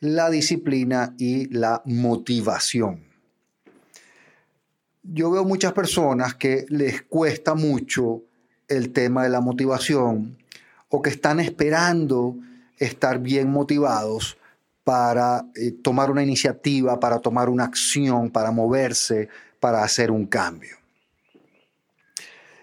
[0.00, 3.04] la disciplina y la motivación.
[5.02, 8.22] Yo veo muchas personas que les cuesta mucho
[8.68, 10.38] el tema de la motivación
[10.88, 12.36] o que están esperando
[12.78, 14.38] estar bien motivados
[14.84, 19.28] para eh, tomar una iniciativa, para tomar una acción, para moverse,
[19.58, 20.76] para hacer un cambio.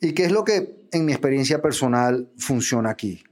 [0.00, 3.22] ¿Y qué es lo que en mi experiencia personal funciona aquí?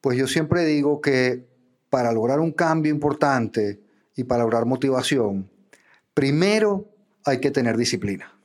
[0.00, 1.46] Pues yo siempre digo que
[1.94, 3.78] para lograr un cambio importante
[4.16, 5.48] y para lograr motivación,
[6.12, 6.88] primero
[7.24, 8.36] hay que tener disciplina.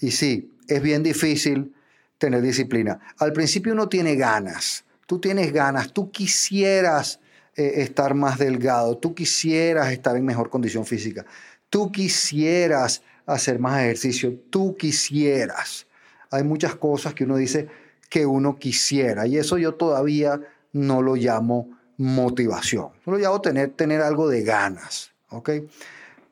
[0.00, 1.72] Y sí, es bien difícil
[2.18, 2.98] tener disciplina.
[3.18, 7.20] Al principio uno tiene ganas, tú tienes ganas, tú quisieras
[7.54, 11.24] eh, estar más delgado, tú quisieras estar en mejor condición física,
[11.70, 15.86] tú quisieras hacer más ejercicio, tú quisieras.
[16.32, 17.68] Hay muchas cosas que uno dice
[18.10, 20.40] que uno quisiera y eso yo todavía
[20.76, 22.90] no lo llamo motivación.
[23.06, 25.12] Lo llamo tener, tener algo de ganas.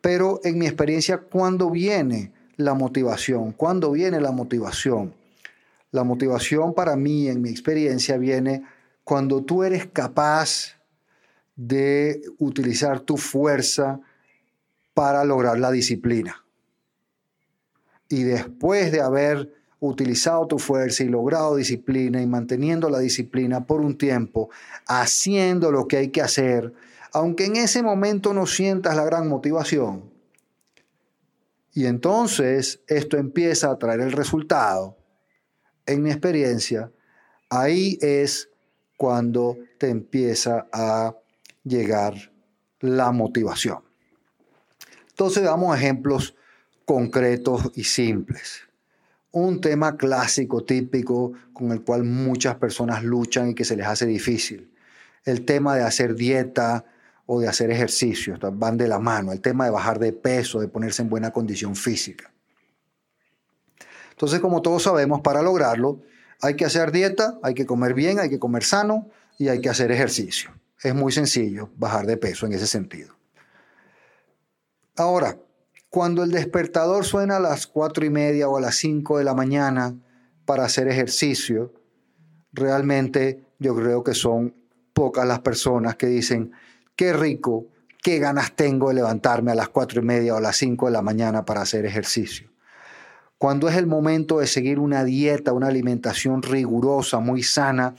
[0.00, 3.52] Pero en mi experiencia, ¿cuándo viene la motivación?
[3.52, 5.14] ¿Cuándo viene la motivación?
[5.90, 8.64] La motivación para mí, en mi experiencia, viene
[9.02, 10.74] cuando tú eres capaz
[11.56, 14.00] de utilizar tu fuerza
[14.92, 16.44] para lograr la disciplina.
[18.10, 23.80] Y después de haber utilizado tu fuerza y logrado disciplina y manteniendo la disciplina por
[23.80, 24.50] un tiempo,
[24.86, 26.72] haciendo lo que hay que hacer,
[27.12, 30.10] aunque en ese momento no sientas la gran motivación.
[31.72, 34.96] Y entonces esto empieza a traer el resultado.
[35.86, 36.90] En mi experiencia,
[37.50, 38.48] ahí es
[38.96, 41.14] cuando te empieza a
[41.64, 42.32] llegar
[42.80, 43.80] la motivación.
[45.10, 46.34] Entonces damos ejemplos
[46.84, 48.62] concretos y simples
[49.34, 54.06] un tema clásico, típico, con el cual muchas personas luchan y que se les hace
[54.06, 54.72] difícil.
[55.24, 56.84] El tema de hacer dieta
[57.26, 59.32] o de hacer ejercicio, van de la mano.
[59.32, 62.32] El tema de bajar de peso, de ponerse en buena condición física.
[64.12, 66.00] Entonces, como todos sabemos, para lograrlo
[66.40, 69.08] hay que hacer dieta, hay que comer bien, hay que comer sano
[69.38, 70.50] y hay que hacer ejercicio.
[70.80, 73.16] Es muy sencillo bajar de peso en ese sentido.
[74.96, 75.38] Ahora,
[75.94, 79.32] cuando el despertador suena a las cuatro y media o a las cinco de la
[79.32, 79.94] mañana
[80.44, 81.72] para hacer ejercicio,
[82.52, 84.56] realmente yo creo que son
[84.92, 86.50] pocas las personas que dicen,
[86.96, 87.66] qué rico,
[88.02, 90.92] qué ganas tengo de levantarme a las cuatro y media o a las cinco de
[90.92, 92.50] la mañana para hacer ejercicio.
[93.38, 97.94] Cuando es el momento de seguir una dieta, una alimentación rigurosa, muy sana,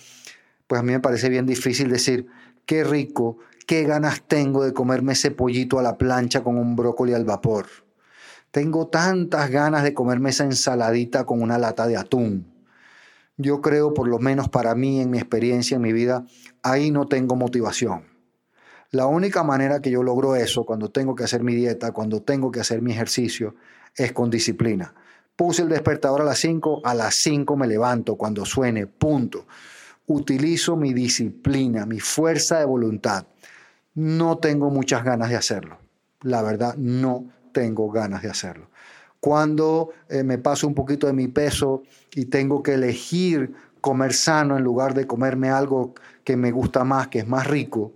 [0.68, 2.28] pues a mí me parece bien difícil decir,
[2.66, 7.14] qué rico, qué ganas tengo de comerme ese pollito a la plancha con un brócoli
[7.14, 7.85] al vapor.
[8.56, 12.48] Tengo tantas ganas de comerme esa ensaladita con una lata de atún.
[13.36, 16.24] Yo creo, por lo menos para mí, en mi experiencia, en mi vida,
[16.64, 18.06] ahí no tengo motivación.
[18.92, 22.50] La única manera que yo logro eso cuando tengo que hacer mi dieta, cuando tengo
[22.50, 23.56] que hacer mi ejercicio,
[23.94, 24.94] es con disciplina.
[25.36, 29.48] Puse el despertador a las 5, a las 5 me levanto cuando suene, punto.
[30.06, 33.28] Utilizo mi disciplina, mi fuerza de voluntad.
[33.96, 35.78] No tengo muchas ganas de hacerlo.
[36.22, 38.70] La verdad, no tengo ganas de hacerlo.
[39.22, 41.84] Cuando eh, me paso un poquito de mi peso
[42.14, 45.94] y tengo que elegir comer sano en lugar de comerme algo
[46.26, 47.94] que me gusta más, que es más rico,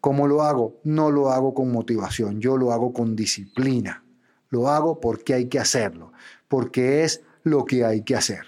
[0.00, 0.80] ¿cómo lo hago?
[0.82, 4.02] No lo hago con motivación, yo lo hago con disciplina.
[4.48, 6.12] Lo hago porque hay que hacerlo,
[6.48, 8.46] porque es lo que hay que hacer.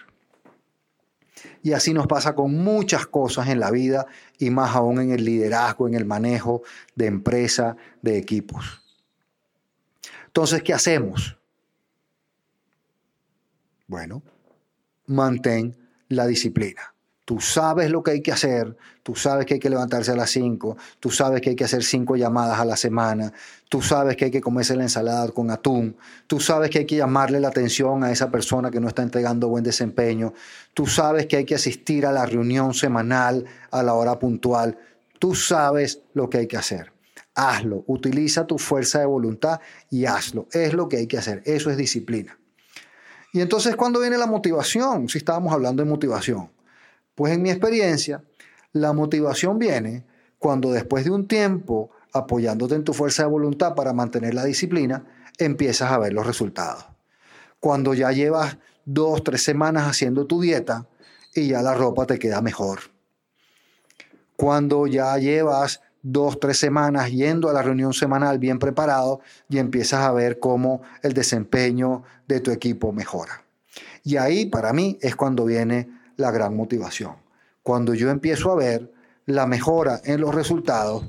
[1.62, 4.06] Y así nos pasa con muchas cosas en la vida
[4.36, 6.62] y más aún en el liderazgo, en el manejo
[6.96, 8.81] de empresa, de equipos.
[10.32, 11.36] Entonces, ¿qué hacemos?
[13.86, 14.22] Bueno,
[15.04, 15.76] mantén
[16.08, 16.94] la disciplina.
[17.26, 20.30] Tú sabes lo que hay que hacer, tú sabes que hay que levantarse a las
[20.30, 23.30] 5, tú sabes que hay que hacer cinco llamadas a la semana,
[23.68, 25.96] tú sabes que hay que comerse la ensalada con atún,
[26.26, 29.48] tú sabes que hay que llamarle la atención a esa persona que no está entregando
[29.48, 30.32] buen desempeño,
[30.72, 34.78] tú sabes que hay que asistir a la reunión semanal a la hora puntual,
[35.18, 36.91] tú sabes lo que hay que hacer
[37.34, 37.84] hazlo.
[37.86, 40.48] Utiliza tu fuerza de voluntad y hazlo.
[40.52, 41.42] Es lo que hay que hacer.
[41.44, 42.38] Eso es disciplina.
[43.32, 45.08] Y entonces, ¿cuándo viene la motivación?
[45.08, 46.50] Si estábamos hablando de motivación.
[47.14, 48.22] Pues en mi experiencia,
[48.72, 50.04] la motivación viene
[50.38, 55.04] cuando después de un tiempo apoyándote en tu fuerza de voluntad para mantener la disciplina,
[55.38, 56.84] empiezas a ver los resultados.
[57.58, 60.86] Cuando ya llevas dos, tres semanas haciendo tu dieta
[61.34, 62.80] y ya la ropa te queda mejor.
[64.36, 70.00] Cuando ya llevas dos, tres semanas yendo a la reunión semanal bien preparado y empiezas
[70.00, 73.44] a ver cómo el desempeño de tu equipo mejora.
[74.04, 77.14] Y ahí para mí es cuando viene la gran motivación.
[77.62, 78.92] Cuando yo empiezo a ver
[79.26, 81.04] la mejora en los resultados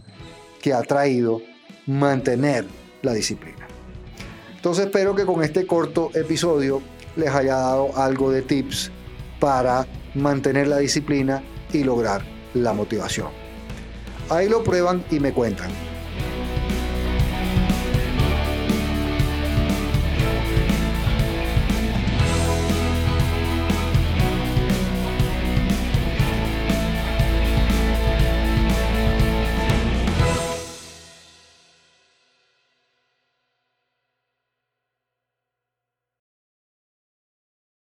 [0.61, 1.41] que ha traído
[1.87, 2.65] mantener
[3.01, 3.67] la disciplina.
[4.55, 6.81] Entonces espero que con este corto episodio
[7.15, 8.91] les haya dado algo de tips
[9.39, 9.85] para
[10.15, 11.43] mantener la disciplina
[11.73, 12.23] y lograr
[12.53, 13.42] la motivación.
[14.29, 15.92] Ahí lo prueban y me cuentan.